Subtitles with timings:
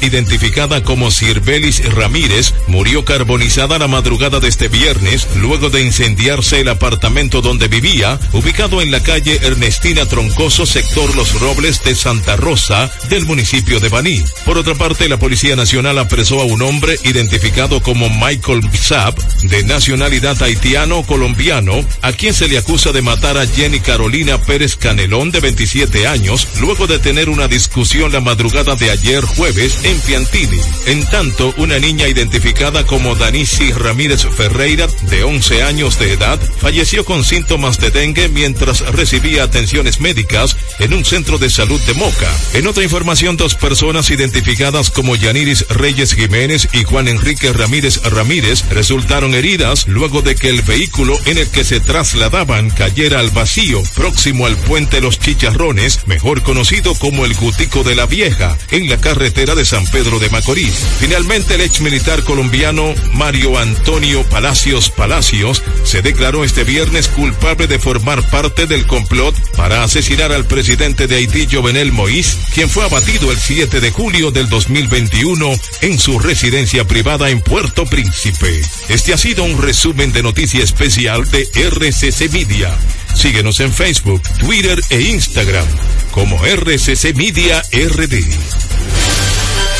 [0.00, 6.68] identificada como Sirbelis Ramírez, murió carbonizada la madrugada de este viernes luego de incendiarse el
[6.68, 12.88] apartamento donde vivía, ubicado en la calle Ernestina Troncoso, sector Los Robles de Santa Rosa,
[13.10, 14.22] del municipio de Baní.
[14.44, 19.16] Por otra parte, la Policía Nacional apresó a un hombre identificado como Michael Saab,
[19.48, 25.30] de nacionalidad haitiano-colombiano, a quien se le acusa de matar a Jenny Carolina Pérez Canelón,
[25.30, 30.58] de 27 años, luego de tener una discusión la madrugada de ayer jueves en Piantini.
[30.86, 37.04] En tanto, una niña identificada como Danisi Ramírez Ferreira, de 11 años de edad, falleció
[37.04, 42.30] con síntomas de dengue mientras recibía atenciones médicas en un centro de salud de Moca.
[42.54, 48.64] En otra información, dos personas identificadas como Yaniris Reyes Jiménez y Juan Enrique Ramírez Ramírez
[48.70, 53.82] resultaron heridas luego de que el vehículo en el que se trasladaban cayera al vacío
[53.94, 58.98] próximo al puente Los Chicharrones, mejor conocido como el Gutico de la Vieja, en la
[58.98, 60.74] carretera de San Pedro de Macorís.
[60.98, 67.78] Finalmente, el ex militar colombiano Mario Antonio Palacios Palacios se declaró este viernes culpable de
[67.78, 73.30] formar parte del complot para asesinar al presidente de Haití, Jovenel Moïse, quien fue abatido
[73.30, 75.52] el 7 de julio del 2021
[75.82, 78.60] en su residencia privada en Puerto Príncipe.
[78.88, 82.72] Este un resumen de noticia especial de RCC Media.
[83.12, 85.66] Síguenos en Facebook, Twitter e Instagram
[86.12, 88.24] como RCC Media RD.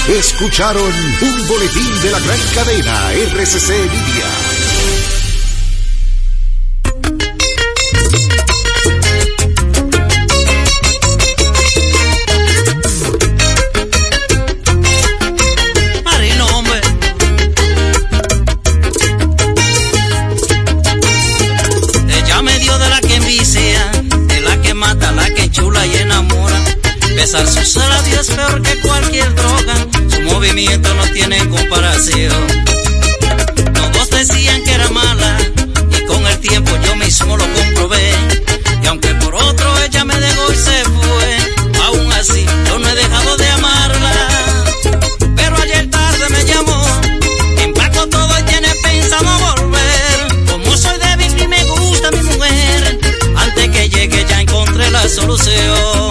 [0.09, 4.46] Escucharon un boletín de la gran cadena RCC Media.
[28.17, 29.75] Labios peor que cualquier droga,
[30.09, 32.47] su movimiento no tiene comparación.
[33.75, 35.37] Todos decían que era mala
[35.91, 38.11] y con el tiempo yo mismo lo comprobé.
[38.83, 42.95] Y aunque por otro ella me dejó y se fue, aún así yo no he
[42.95, 44.29] dejado de amarla.
[45.37, 46.87] Pero ayer tarde me llamó,
[47.59, 50.47] empaco todo y tiene pensado volver.
[50.51, 52.99] Como soy débil y me gusta mi mujer,
[53.37, 56.06] antes que llegue ya encontré la solución.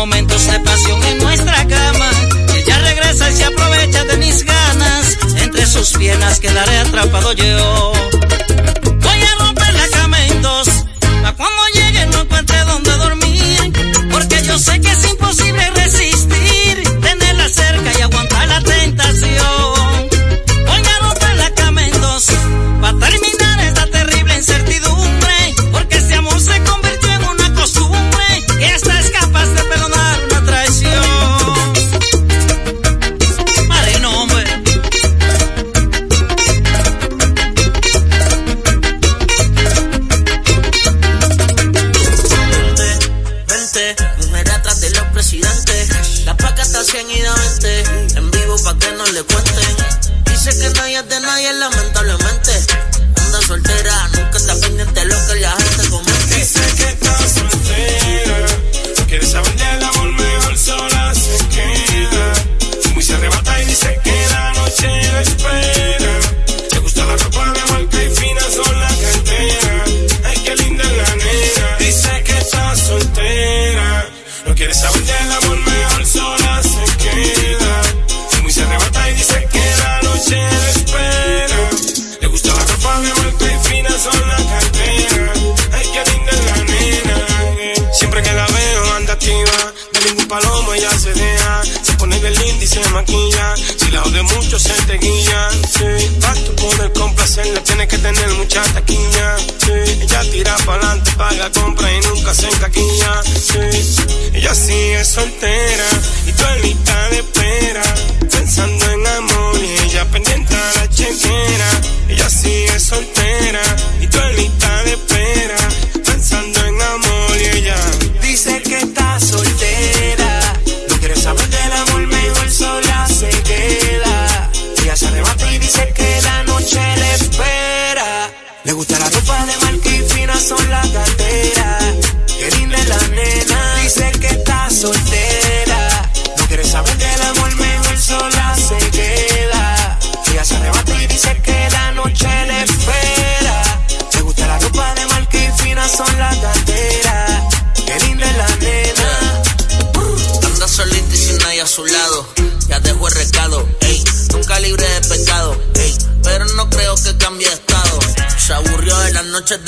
[0.00, 2.10] Momentos de pasión en nuestra cama.
[2.54, 7.92] Ella regresa y se aprovecha de mis ganas, entre sus piernas quedaré atrapado yo.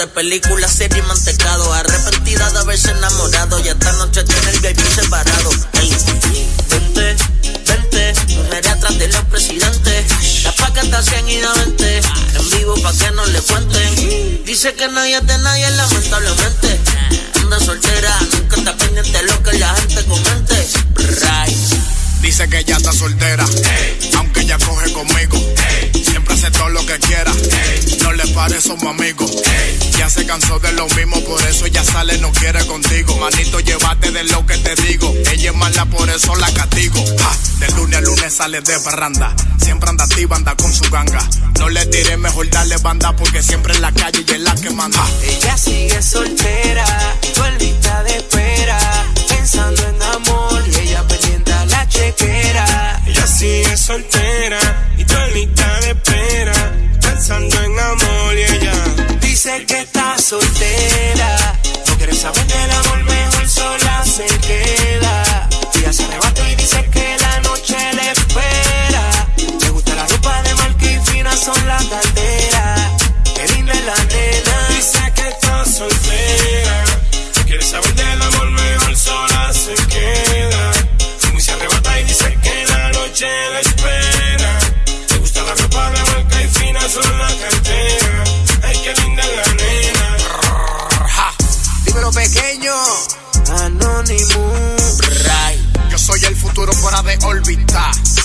[0.02, 1.72] de película, serie y mantecado.
[1.72, 3.60] Arrepentida de haberse enamorado.
[3.60, 5.50] Y esta noche tiene el baby separado.
[5.74, 5.96] Ey,
[6.68, 7.16] vente,
[7.66, 8.14] vente.
[8.34, 10.44] Mujeres atrás de los presidentes.
[10.44, 11.96] Las pacatas se han ido a 20.
[11.98, 14.44] En vivo pa' que no le cuenten.
[14.44, 16.61] Dice que nadie es de nadie, lamentablemente
[38.42, 39.32] sale de barranda.
[39.62, 41.20] Siempre anda activa, anda con su ganga.
[41.60, 44.70] No le diré mejor darle banda porque siempre en la calle y es la que
[44.70, 44.98] manda.
[45.00, 45.08] Ah.
[45.22, 46.84] Ella sigue soltera,
[47.34, 48.78] tu lista de espera.
[49.28, 53.02] Pensando en amor y ella pendiente a la chequera.
[53.06, 54.41] Ella sigue soltera.
[97.72, 98.21] tie.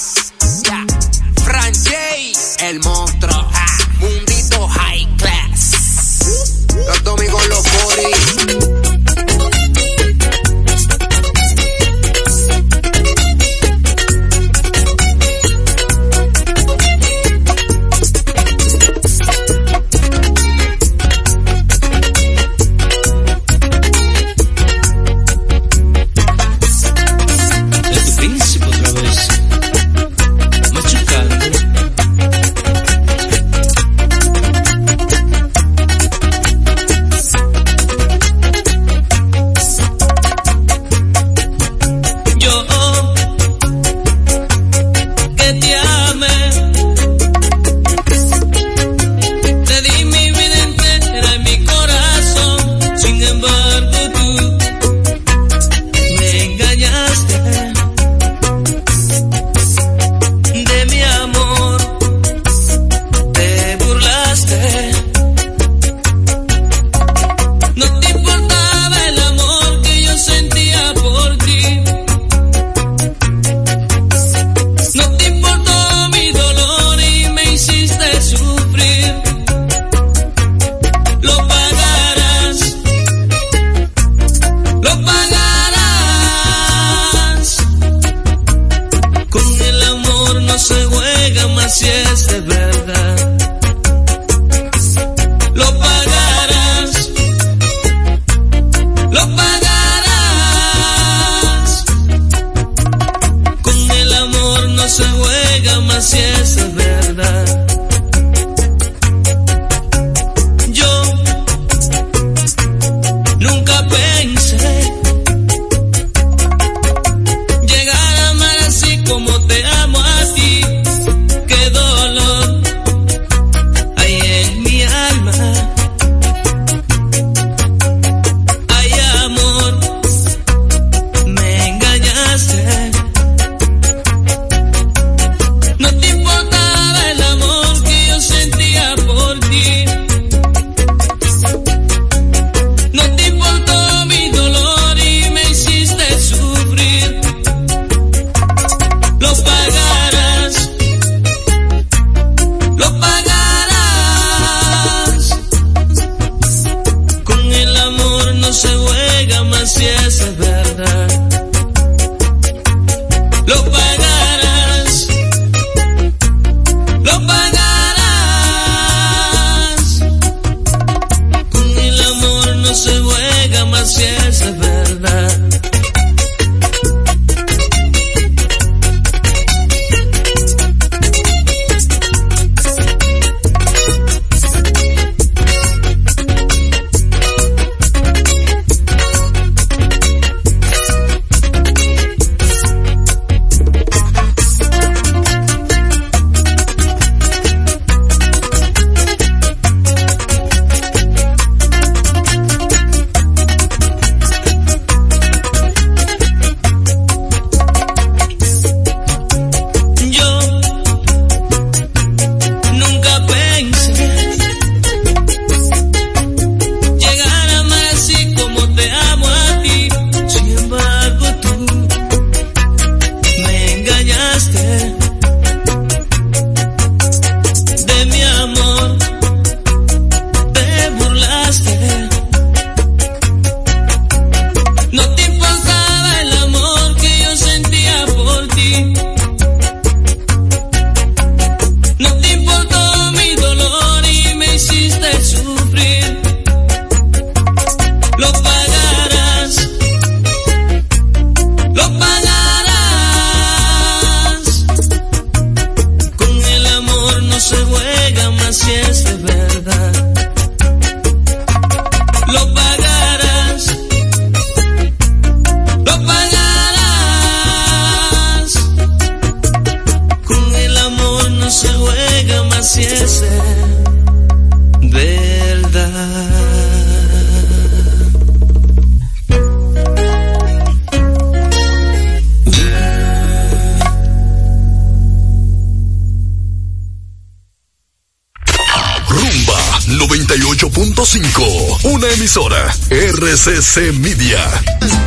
[293.37, 295.06] RCC Media.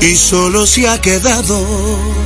[0.00, 2.25] y solo se ha quedado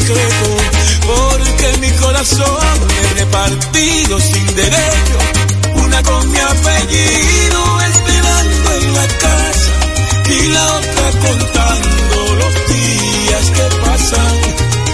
[0.00, 0.56] secreto,
[1.06, 5.18] porque mi corazón tiene partido sin derecho,
[5.74, 9.72] una con mi apellido esperando en la casa
[10.28, 14.36] y la otra contando los días que pasan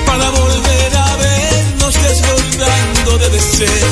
[0.06, 3.88] para volver a vernos desbordando de deseo,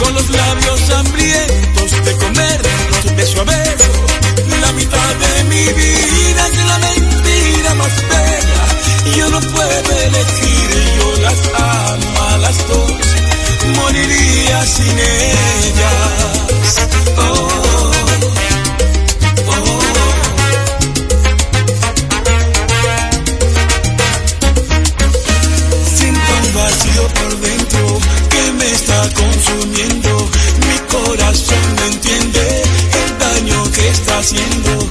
[0.00, 2.62] con los labios hambrientos de comer,
[3.16, 4.08] de su beso
[4.60, 6.78] la mitad de mi vida es la
[9.18, 12.92] yo no puedo elegir, yo las amo las dos,
[13.76, 16.78] moriría sin ellas.
[17.16, 17.92] Oh, oh.
[19.48, 19.80] oh.
[25.96, 27.98] Siento un vacío por dentro
[28.30, 30.30] que me está consumiendo,
[30.68, 32.62] mi corazón no entiende
[33.02, 34.87] el daño que está haciendo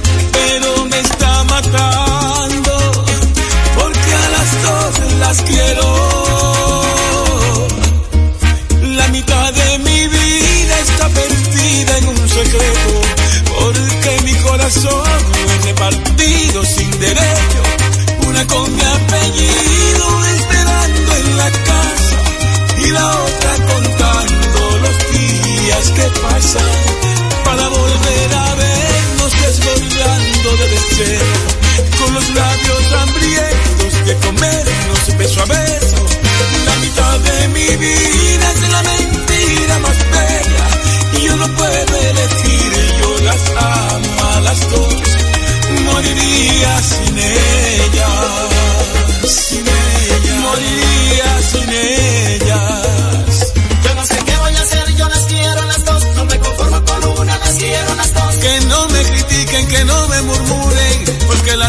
[30.98, 31.27] say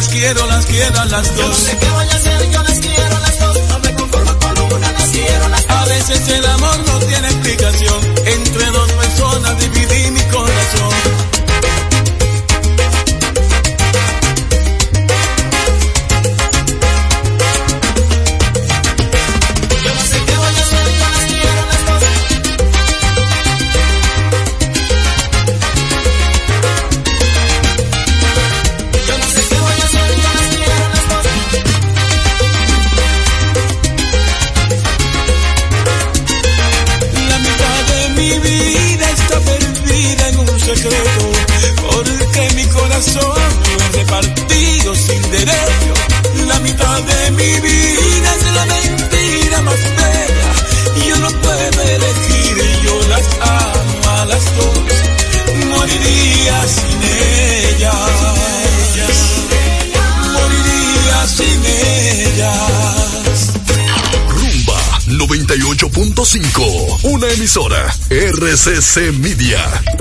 [0.10, 1.38] quiero, las quiero las dos.
[1.38, 3.58] Yo no sé qué voy a hacer, yo las quiero a las dos.
[3.70, 5.78] No me conformo con una, las quiero a las dos.
[5.78, 8.00] A veces el amor no tiene explicación.
[8.26, 9.09] Entre dos me
[67.32, 69.99] emisora, RCC Media.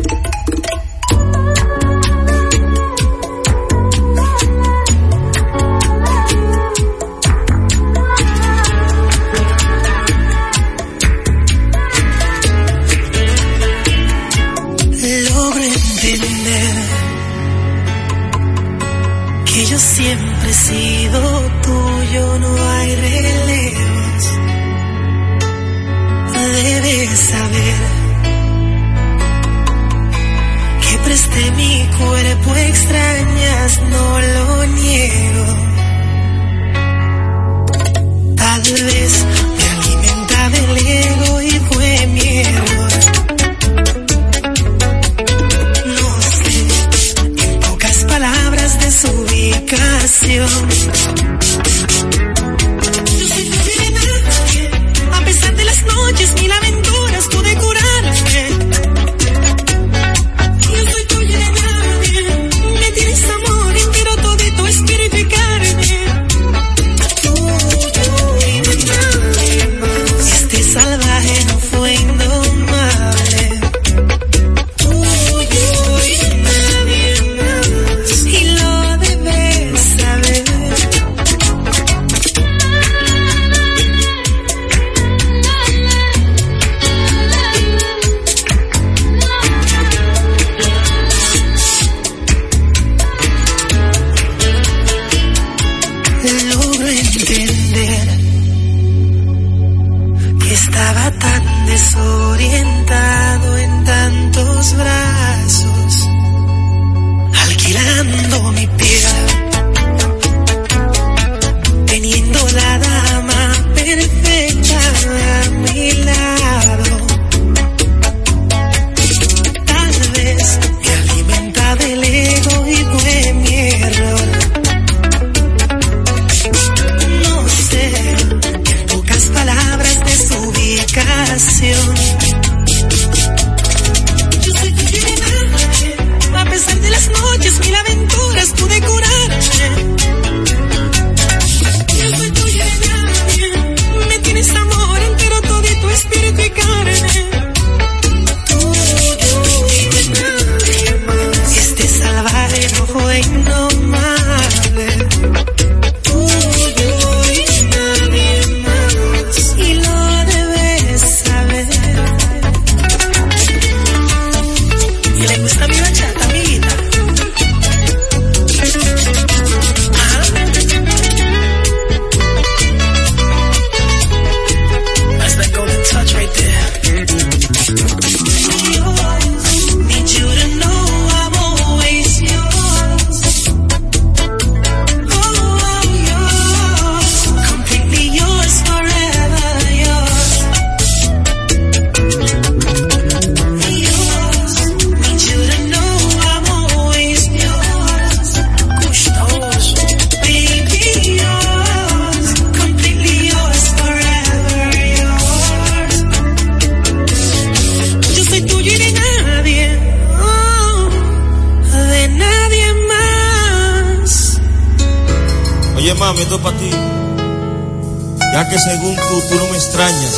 [219.23, 220.15] tú, no me extrañas,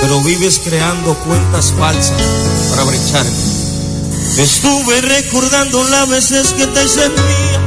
[0.00, 2.20] pero vives creando cuentas falsas
[2.70, 3.30] para brecharme.
[4.38, 7.60] Estuve recordando las veces que te servía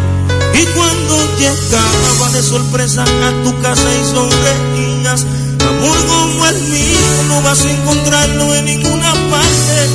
[0.54, 5.26] y cuando te llegaba de sorpresa a tu casa y sonreías.
[5.68, 9.90] Amor como el mío no vas a encontrarlo en ninguna parte,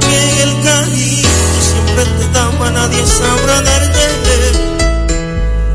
[0.00, 1.28] porque el cariño
[1.60, 3.94] siempre te daba, nadie sabrá darte.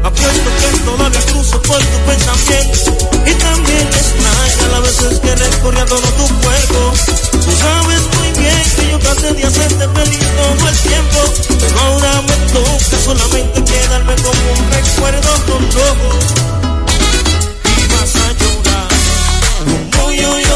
[0.04, 5.86] Apuesto que todavía cruzo por tu pensamiento y también snatch a las veces que recorría
[5.86, 6.94] todo tu cuerpo.
[7.32, 11.20] Tú sabes muy bien que yo traté de hacerte feliz todo el tiempo,
[11.60, 16.10] pero ahora me toca solamente quedarme como un recuerdo con loco.
[17.78, 18.88] Y vas a llorar.
[19.98, 20.49] Muy, muy,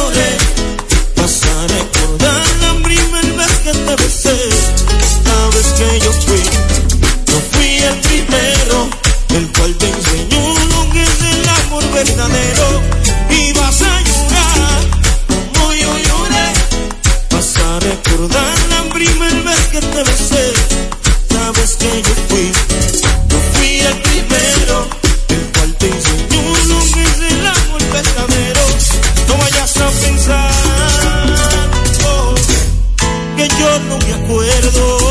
[33.80, 35.02] no me acuerdo.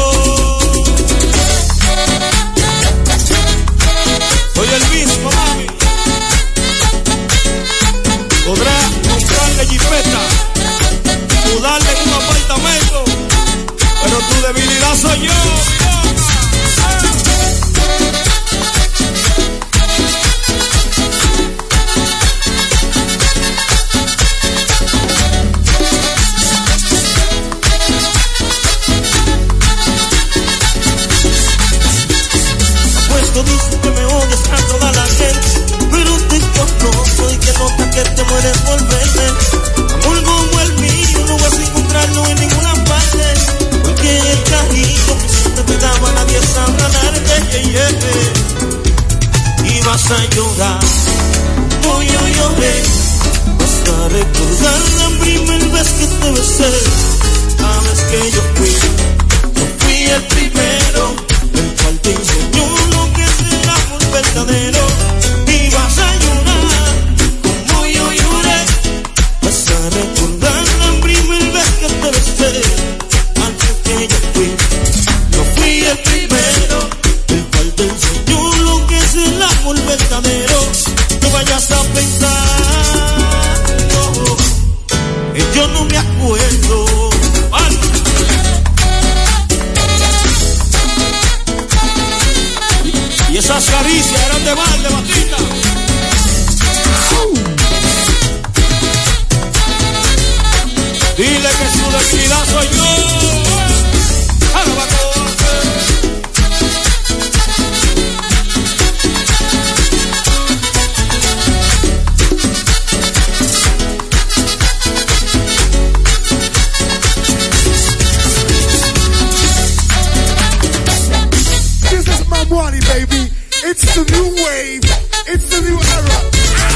[122.52, 123.32] party, baby.
[123.64, 124.84] It's the new wave.
[125.26, 126.16] It's the new era.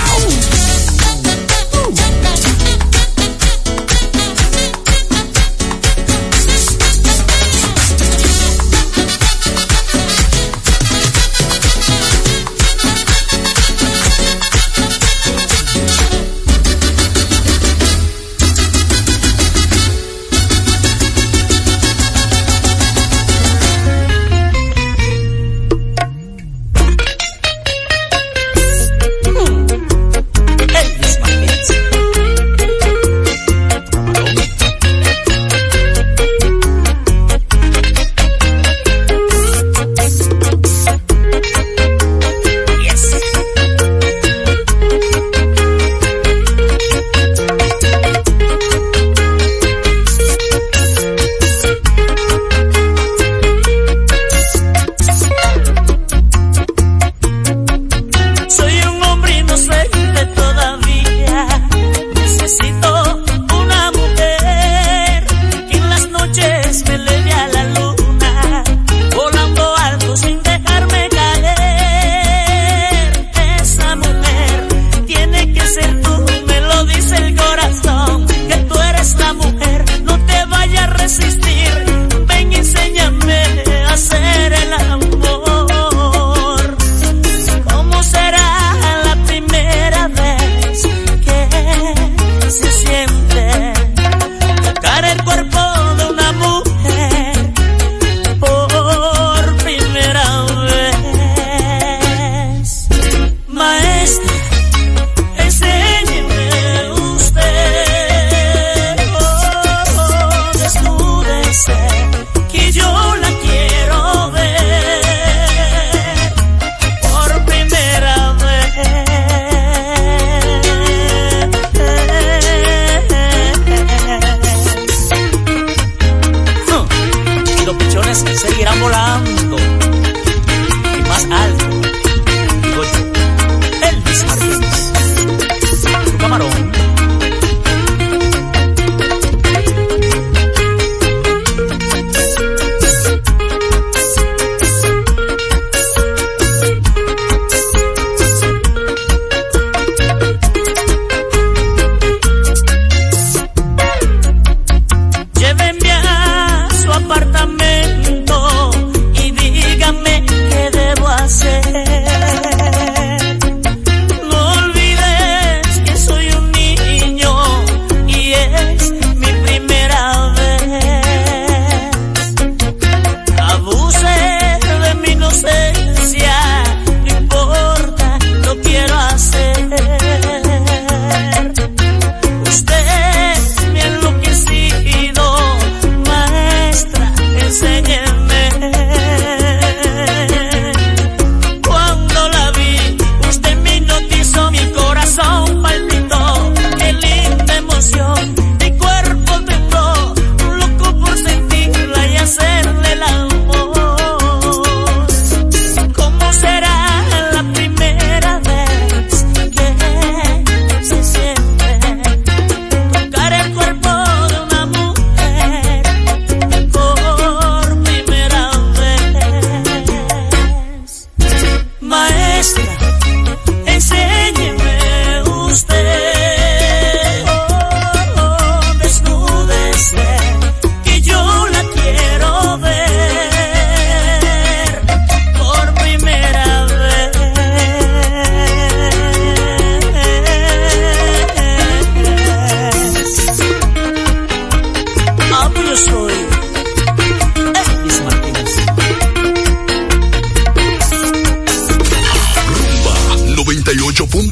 [0.08, 0.22] Ow!
[2.22, 2.25] Ooh.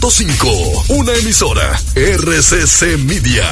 [0.04, 3.48] 100.5, una emisora RCC Media.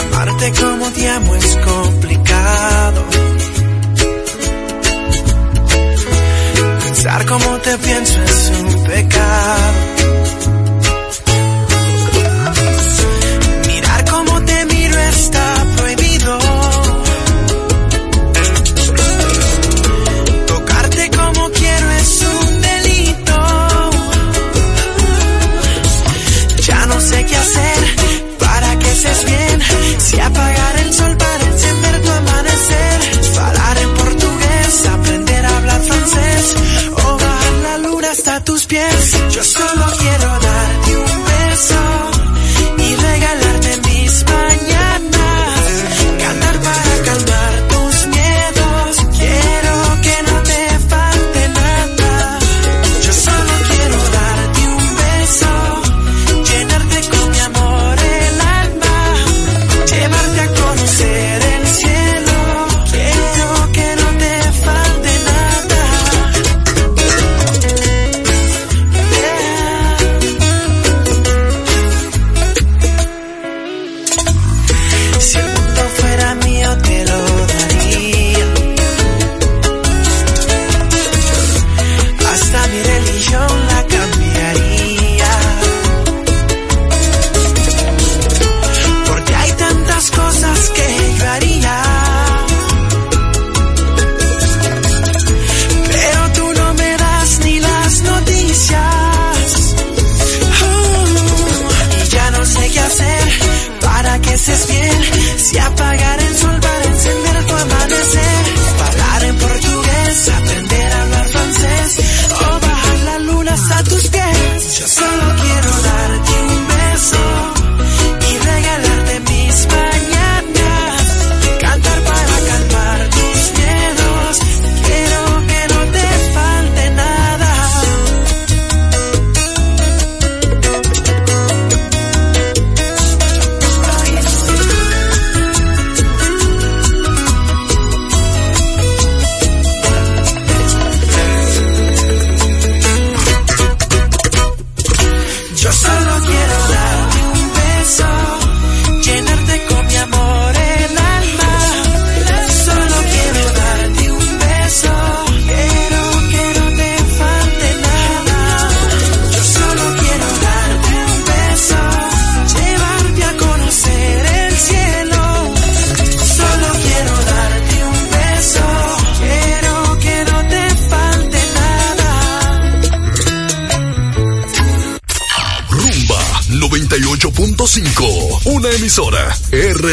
[0.00, 3.04] Amarte como te amo es complicado.
[6.82, 10.53] Pensar como te pienso es un pecado.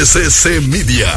[0.01, 1.13] RCC Media.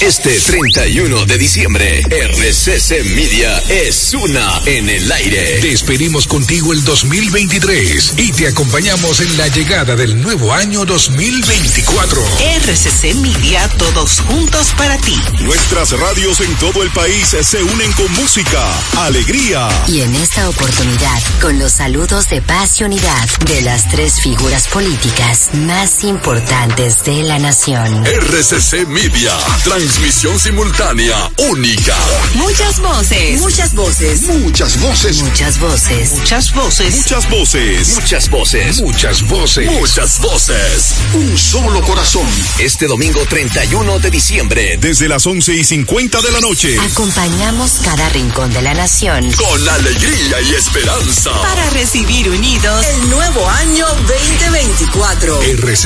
[0.00, 5.60] Este 31 de diciembre, RCC Media es una en el aire.
[5.62, 12.22] Despedimos contigo el 2023 y te acompañamos en la llegada del nuevo año 2024.
[12.60, 15.16] RCC Media, todos juntos para ti.
[15.40, 18.62] Nuestras radios en todo el país se unen con música,
[18.98, 19.70] alegría.
[19.88, 24.68] Y en esta oportunidad, con los saludos de paz y unidad de las tres figuras
[24.68, 28.04] políticas más importantes de la nación.
[28.04, 29.32] RCC Media,
[29.64, 31.94] transmisión simultánea única.
[32.34, 33.40] Muchas voces.
[33.40, 34.22] Muchas voces.
[34.22, 35.22] Muchas voces.
[35.22, 36.12] Muchas voces.
[36.12, 36.96] Muchas voces.
[36.98, 37.94] Muchas voces.
[37.94, 38.80] Muchas voces.
[38.80, 39.70] Muchas voces.
[39.70, 40.94] Muchas voces.
[41.14, 42.26] Un solo corazón.
[42.58, 44.76] Este domingo 31 de diciembre.
[44.78, 46.76] Desde las 11 y 50 de la noche.
[46.80, 49.32] Acompañamos cada rincón de la nación.
[49.32, 51.30] Con alegría y esperanza.
[51.42, 55.40] Para recibir unidos el nuevo año 2024.
[55.42, 55.85] RCC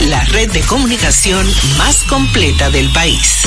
[0.00, 1.46] La red de comunicación
[1.78, 3.46] más completa del país.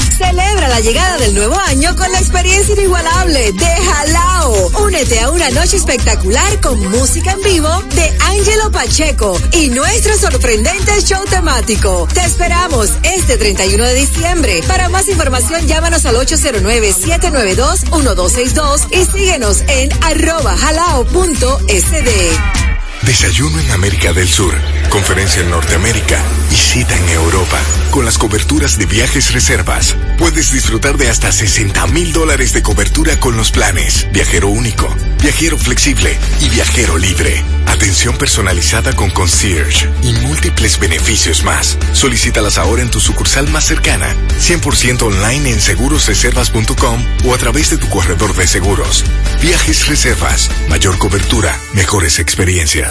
[0.21, 4.69] Celebra la llegada del nuevo año con la experiencia inigualable de Jalao.
[4.83, 11.01] Únete a una noche espectacular con música en vivo de Angelo Pacheco y nuestro sorprendente
[11.01, 12.07] show temático.
[12.13, 14.61] Te esperamos este 31 de diciembre.
[14.67, 22.70] Para más información llámanos al 809-792-1262 y síguenos en arroba jalao.sd.
[23.03, 24.53] Desayuno en América del Sur,
[24.89, 27.59] conferencia en Norteamérica y cita en Europa.
[27.89, 33.19] Con las coberturas de viajes reservas, puedes disfrutar de hasta 60 mil dólares de cobertura
[33.19, 37.43] con los planes Viajero Único, Viajero Flexible y Viajero Libre.
[37.65, 41.77] Atención personalizada con concierge y múltiples beneficios más.
[41.93, 47.77] Solicítalas ahora en tu sucursal más cercana, 100% online en segurosreservas.com o a través de
[47.77, 49.03] tu corredor de seguros.
[49.41, 52.90] Viajes Reservas, mayor cobertura, mejores experiencias.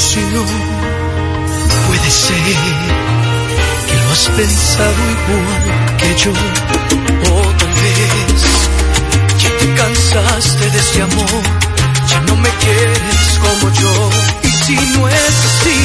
[0.00, 0.46] Ilusión.
[1.86, 2.36] Puede ser
[3.86, 6.30] que lo has pensado igual que yo.
[6.30, 8.40] O tal vez
[9.42, 11.42] ya te cansaste de este amor.
[12.08, 14.10] Ya no me quieres como yo.
[14.42, 15.78] Y si no es así,